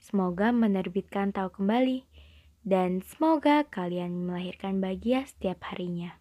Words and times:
Semoga 0.00 0.48
menerbitkan 0.48 1.28
tahu 1.28 1.60
kembali 1.60 2.08
dan 2.64 3.04
semoga 3.04 3.68
kalian 3.68 4.24
melahirkan 4.24 4.80
bahagia 4.80 5.28
setiap 5.28 5.60
harinya. 5.68 6.16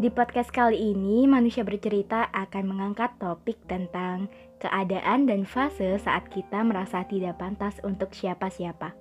Di 0.00 0.08
podcast 0.10 0.50
kali 0.50 0.96
ini, 0.96 1.30
manusia 1.30 1.62
bercerita 1.62 2.32
akan 2.34 2.64
mengangkat 2.72 3.14
topik 3.20 3.60
tentang 3.70 4.26
keadaan 4.58 5.30
dan 5.30 5.46
fase 5.46 6.00
saat 6.02 6.26
kita 6.34 6.66
merasa 6.66 7.06
tidak 7.06 7.38
pantas 7.38 7.78
untuk 7.86 8.10
siapa-siapa. 8.10 8.96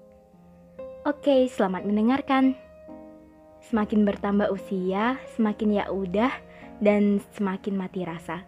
Oke, 1.07 1.47
selamat 1.49 1.87
mendengarkan. 1.87 2.53
Semakin 3.63 4.03
bertambah 4.03 4.51
usia, 4.51 5.15
semakin 5.39 5.79
ya 5.79 5.85
udah 5.87 6.48
dan 6.79 7.19
semakin 7.35 7.75
mati 7.75 8.07
rasa. 8.07 8.43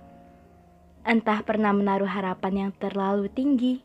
Entah 1.04 1.44
pernah 1.44 1.76
menaruh 1.76 2.08
harapan 2.08 2.68
yang 2.68 2.72
terlalu 2.76 3.28
tinggi, 3.32 3.84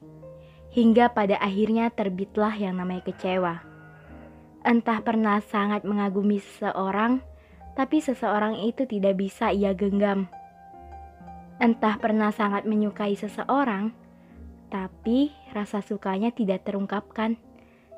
hingga 0.75 1.11
pada 1.11 1.39
akhirnya 1.41 1.91
terbitlah 1.91 2.53
yang 2.55 2.79
namanya 2.79 3.07
kecewa. 3.09 3.63
Entah 4.67 4.99
pernah 5.01 5.39
sangat 5.41 5.87
mengagumi 5.87 6.43
seseorang, 6.43 7.23
tapi 7.79 8.03
seseorang 8.03 8.61
itu 8.67 8.85
tidak 8.85 9.17
bisa 9.17 9.55
ia 9.55 9.73
genggam. 9.73 10.29
Entah 11.57 11.97
pernah 11.97 12.29
sangat 12.35 12.69
menyukai 12.69 13.17
seseorang, 13.17 13.95
tapi 14.69 15.33
rasa 15.57 15.81
sukanya 15.81 16.35
tidak 16.35 16.69
terungkapkan 16.69 17.41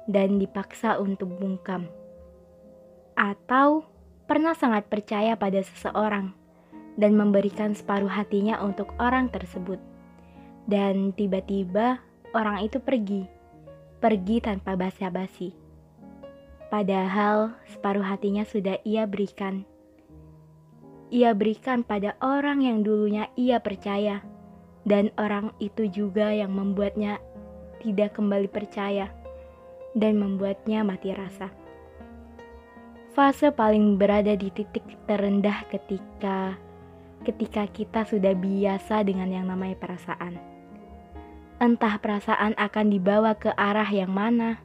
dan 0.06 0.38
dipaksa 0.38 1.02
untuk 1.02 1.34
bungkam. 1.34 1.90
Atau 3.18 3.83
pernah 4.28 4.52
sangat 4.52 4.92
percaya 4.92 5.34
pada 5.40 5.64
seseorang, 5.64 6.36
dan 7.00 7.16
memberikan 7.16 7.72
separuh 7.72 8.12
hatinya 8.12 8.60
untuk 8.60 8.92
orang 9.00 9.32
tersebut. 9.32 9.80
Dan 10.68 11.16
tiba-tiba 11.16 12.04
orang 12.36 12.60
itu 12.60 12.76
pergi, 12.76 13.24
pergi 14.04 14.44
tanpa 14.44 14.76
basa-basi. 14.76 15.56
Padahal 16.68 17.56
separuh 17.72 18.05
hatinya 18.05 18.44
sudah 18.44 18.77
ia 18.84 19.08
berikan. 19.08 19.64
Ia 21.08 21.33
berikan 21.33 21.80
pada 21.80 22.20
orang 22.20 22.61
yang 22.61 22.84
dulunya 22.84 23.33
ia 23.33 23.64
percaya, 23.64 24.20
dan 24.84 25.08
orang 25.17 25.56
itu 25.56 25.88
juga 25.88 26.28
yang 26.36 26.52
membuatnya 26.52 27.17
tidak 27.80 28.20
kembali 28.20 28.52
percaya 28.52 29.08
dan 29.96 30.20
membuatnya 30.20 30.84
mati 30.84 31.17
rasa. 31.17 31.48
Fase 33.18 33.51
paling 33.51 33.98
berada 33.98 34.39
di 34.39 34.46
titik 34.46 34.86
terendah 35.11 35.67
ketika 35.67 36.55
ketika 37.27 37.67
kita 37.67 38.06
sudah 38.06 38.30
biasa 38.30 39.02
dengan 39.02 39.27
yang 39.34 39.51
namanya 39.51 39.74
perasaan. 39.74 40.39
Entah 41.58 41.98
perasaan 41.98 42.55
akan 42.55 42.86
dibawa 42.95 43.34
ke 43.34 43.51
arah 43.58 43.90
yang 43.90 44.14
mana, 44.14 44.62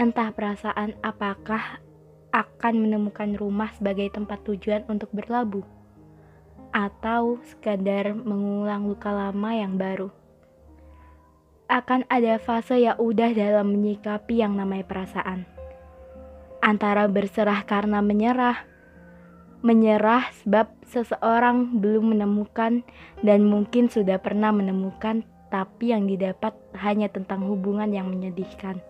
entah 0.00 0.32
perasaan 0.32 0.96
apakah 1.04 1.84
akan 2.32 2.88
menemukan 2.88 3.36
rumah 3.36 3.68
sebagai 3.76 4.16
tempat 4.16 4.40
tujuan 4.48 4.88
untuk 4.88 5.12
berlabuh, 5.12 5.68
atau 6.72 7.36
sekadar 7.52 8.16
mengulang 8.16 8.88
luka 8.88 9.12
lama 9.12 9.50
yang 9.52 9.76
baru. 9.76 10.08
Akan 11.68 12.08
ada 12.08 12.40
fase 12.40 12.80
yang 12.80 12.96
udah 12.96 13.28
dalam 13.36 13.76
menyikapi 13.76 14.40
yang 14.40 14.56
namanya 14.56 14.88
perasaan. 14.88 15.57
Antara 16.68 17.08
berserah 17.08 17.64
karena 17.64 18.04
menyerah, 18.04 18.60
menyerah 19.64 20.28
sebab 20.44 20.68
seseorang 20.84 21.80
belum 21.80 22.12
menemukan 22.12 22.84
dan 23.24 23.48
mungkin 23.48 23.88
sudah 23.88 24.20
pernah 24.20 24.52
menemukan, 24.52 25.24
tapi 25.48 25.96
yang 25.96 26.04
didapat 26.04 26.52
hanya 26.76 27.08
tentang 27.08 27.48
hubungan 27.48 27.88
yang 27.88 28.12
menyedihkan. 28.12 28.84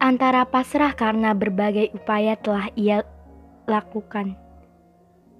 Antara 0.00 0.48
pasrah 0.48 0.96
karena 0.96 1.36
berbagai 1.36 1.92
upaya 1.92 2.32
telah 2.40 2.72
ia 2.80 3.04
lakukan, 3.68 4.40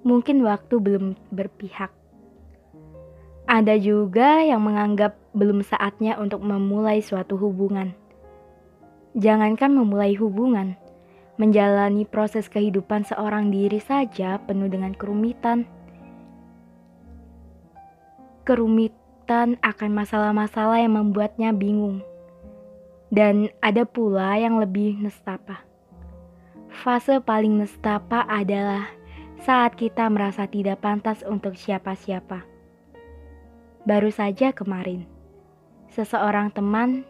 mungkin 0.04 0.44
waktu 0.44 0.76
belum 0.76 1.16
berpihak. 1.32 1.88
Ada 3.48 3.80
juga 3.80 4.44
yang 4.44 4.60
menganggap 4.60 5.16
belum 5.32 5.64
saatnya 5.64 6.20
untuk 6.20 6.44
memulai 6.44 7.00
suatu 7.00 7.40
hubungan. 7.40 8.03
Jangankan 9.14 9.70
memulai 9.78 10.18
hubungan, 10.18 10.74
Menjalani 11.34 12.06
proses 12.06 12.46
kehidupan 12.46 13.02
seorang 13.10 13.50
diri 13.50 13.82
saja 13.82 14.38
penuh 14.46 14.70
dengan 14.70 14.94
kerumitan. 14.94 15.66
Kerumitan 18.46 19.58
akan 19.58 19.90
masalah-masalah 19.98 20.78
yang 20.78 20.94
membuatnya 20.94 21.50
bingung. 21.50 22.06
Dan 23.10 23.50
ada 23.58 23.82
pula 23.82 24.38
yang 24.38 24.62
lebih 24.62 24.94
nestapa. 25.02 25.66
Fase 26.70 27.18
paling 27.18 27.58
nestapa 27.58 28.22
adalah 28.30 28.86
saat 29.42 29.74
kita 29.74 30.06
merasa 30.06 30.46
tidak 30.46 30.86
pantas 30.86 31.26
untuk 31.26 31.58
siapa-siapa. 31.58 32.46
Baru 33.82 34.10
saja 34.14 34.54
kemarin, 34.54 35.02
seseorang 35.90 36.54
teman 36.54 37.02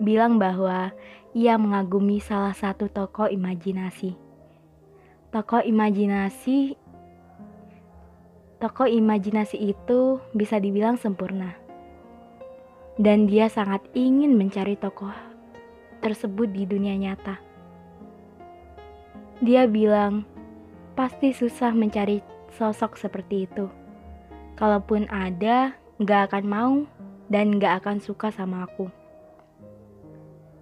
bilang 0.00 0.36
bahwa 0.36 0.92
ia 1.30 1.54
mengagumi 1.54 2.18
salah 2.18 2.50
satu 2.50 2.90
tokoh 2.90 3.30
imajinasi. 3.30 4.18
Tokoh 5.30 5.62
imajinasi 5.62 6.74
Tokoh 8.60 8.90
imajinasi 8.90 9.56
itu 9.56 10.20
bisa 10.36 10.60
dibilang 10.60 11.00
sempurna. 11.00 11.56
Dan 13.00 13.24
dia 13.24 13.48
sangat 13.48 13.80
ingin 13.96 14.36
mencari 14.36 14.76
tokoh 14.76 15.14
tersebut 16.04 16.50
di 16.52 16.68
dunia 16.68 16.92
nyata. 16.98 17.40
Dia 19.40 19.64
bilang, 19.64 20.28
pasti 20.92 21.32
susah 21.32 21.72
mencari 21.72 22.20
sosok 22.52 23.00
seperti 23.00 23.48
itu. 23.48 23.64
Kalaupun 24.60 25.08
ada, 25.08 25.72
gak 26.04 26.28
akan 26.28 26.44
mau 26.44 26.74
dan 27.32 27.56
gak 27.56 27.80
akan 27.80 27.96
suka 28.04 28.28
sama 28.28 28.68
aku 28.68 28.92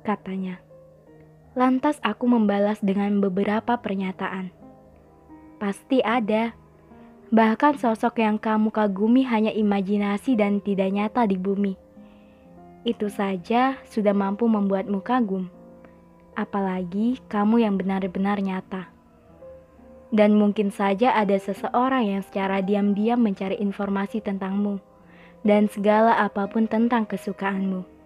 katanya. 0.09 0.57
Lantas 1.57 1.97
aku 2.05 2.29
membalas 2.29 2.81
dengan 2.85 3.21
beberapa 3.25 3.81
pernyataan. 3.81 4.53
Pasti 5.57 6.05
ada. 6.05 6.53
Bahkan 7.29 7.81
sosok 7.81 8.21
yang 8.25 8.41
kamu 8.41 8.73
kagumi 8.73 9.25
hanya 9.29 9.53
imajinasi 9.53 10.37
dan 10.37 10.65
tidak 10.65 10.89
nyata 10.93 11.29
di 11.29 11.37
bumi. 11.37 11.77
Itu 12.89 13.13
saja 13.13 13.77
sudah 13.85 14.17
mampu 14.17 14.49
membuatmu 14.49 15.05
kagum. 15.05 15.53
Apalagi 16.33 17.21
kamu 17.29 17.65
yang 17.65 17.75
benar-benar 17.77 18.41
nyata. 18.41 18.89
Dan 20.09 20.41
mungkin 20.41 20.73
saja 20.73 21.13
ada 21.13 21.37
seseorang 21.37 22.09
yang 22.09 22.23
secara 22.25 22.65
diam-diam 22.65 23.21
mencari 23.21 23.61
informasi 23.61 24.25
tentangmu 24.25 24.81
dan 25.45 25.69
segala 25.69 26.17
apa 26.19 26.49
pun 26.49 26.65
tentang 26.65 27.05
kesukaanmu. 27.05 27.98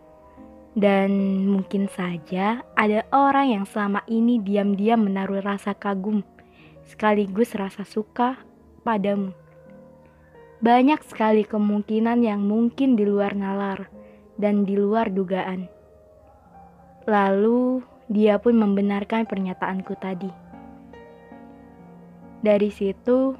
Dan 0.73 1.45
mungkin 1.53 1.85
saja 1.93 2.65
ada 2.73 3.05
orang 3.13 3.53
yang 3.53 3.65
selama 3.69 4.01
ini 4.09 4.41
diam-diam 4.41 5.05
menaruh 5.05 5.45
rasa 5.45 5.77
kagum 5.77 6.25
sekaligus 6.89 7.55
rasa 7.55 7.87
suka 7.87 8.41
padamu. 8.83 9.33
banyak 10.63 11.03
sekali 11.03 11.43
kemungkinan 11.43 12.23
yang 12.23 12.47
mungkin 12.47 12.95
di 12.95 13.03
luar 13.03 13.35
nalar 13.35 13.91
dan 14.39 14.63
di 14.63 14.79
luar 14.79 15.11
dugaan. 15.11 15.67
Lalu 17.03 17.83
dia 18.07 18.39
pun 18.39 18.55
membenarkan 18.55 19.27
pernyataanku 19.27 19.99
tadi. 19.99 20.31
Dari 22.47 22.71
situ, 22.71 23.35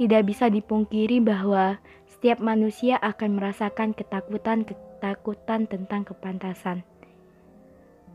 tidak 0.00 0.32
bisa 0.32 0.48
dipungkiri 0.48 1.20
bahwa 1.20 1.76
setiap 2.08 2.40
manusia 2.40 2.96
akan 3.04 3.36
merasakan 3.36 3.92
ketakutan-ketakutan 4.96 5.68
tentang 5.68 6.02
kepantasan. 6.08 6.80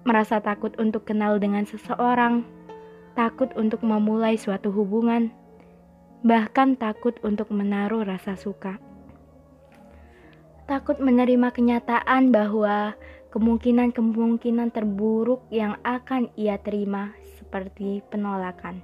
Merasa 0.02 0.42
takut 0.42 0.74
untuk 0.82 1.06
kenal 1.06 1.38
dengan 1.38 1.70
seseorang, 1.70 2.42
takut 3.14 3.54
untuk 3.54 3.86
memulai 3.86 4.34
suatu 4.34 4.74
hubungan, 4.74 5.30
bahkan 6.26 6.74
takut 6.74 7.14
untuk 7.22 7.54
menaruh 7.54 8.02
rasa 8.02 8.34
suka. 8.34 8.82
Takut 10.66 10.98
menerima 10.98 11.54
kenyataan 11.54 12.34
bahwa 12.34 12.98
kemungkinan-kemungkinan 13.30 14.74
terburuk 14.74 15.46
yang 15.54 15.78
akan 15.86 16.34
ia 16.34 16.58
terima 16.58 17.14
seperti 17.38 18.02
penolakan. 18.10 18.82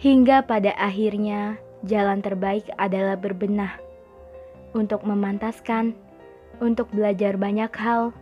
Hingga 0.00 0.48
pada 0.48 0.72
akhirnya 0.80 1.60
jalan 1.84 2.24
terbaik 2.24 2.66
adalah 2.80 3.18
berbenah 3.18 3.84
untuk 4.74 5.06
memantaskan, 5.06 5.94
untuk 6.62 6.90
belajar 6.92 7.38
banyak 7.38 7.70
hal, 7.74 8.14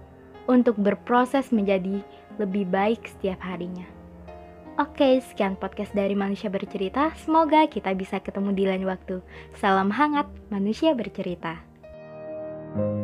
untuk 0.49 0.79
berproses 0.79 1.51
menjadi 1.51 2.01
lebih 2.41 2.69
baik 2.69 3.05
setiap 3.09 3.41
harinya. 3.45 3.85
Oke, 4.81 5.21
sekian 5.21 5.53
podcast 5.61 5.93
dari 5.93 6.17
Manusia 6.17 6.49
Bercerita. 6.49 7.13
Semoga 7.21 7.69
kita 7.69 7.93
bisa 7.93 8.17
ketemu 8.25 8.51
di 8.57 8.65
lain 8.65 8.89
waktu. 8.89 9.21
Salam 9.61 9.93
hangat, 9.93 10.29
Manusia 10.49 10.97
Bercerita. 10.97 11.61
thank 12.73 12.97
you 12.97 13.02